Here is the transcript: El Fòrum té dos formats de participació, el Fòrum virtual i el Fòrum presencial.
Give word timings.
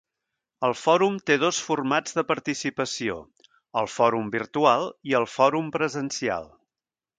El 0.69 0.71
Fòrum 0.83 1.19
té 1.29 1.35
dos 1.43 1.59
formats 1.65 2.15
de 2.21 2.23
participació, 2.31 3.19
el 3.83 3.91
Fòrum 3.99 4.33
virtual 4.39 4.89
i 5.13 5.17
el 5.23 5.29
Fòrum 5.37 5.71
presencial. 5.79 6.53